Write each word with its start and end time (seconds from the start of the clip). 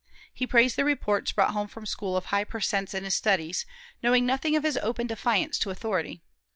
He 0.33 0.47
praised 0.47 0.77
the 0.77 0.83
reports 0.83 1.31
brought 1.31 1.51
home 1.51 1.67
from 1.67 1.85
school 1.85 2.17
of 2.17 2.25
high 2.33 2.43
per 2.43 2.59
cents 2.59 2.95
in 2.95 3.03
his 3.03 3.13
studies, 3.15 3.67
knowing 4.01 4.25
nothing 4.25 4.55
of 4.55 4.63
his 4.63 4.77
open 4.81 5.05
defiance 5.05 5.59
to 5.59 5.69
authority. 5.69 6.23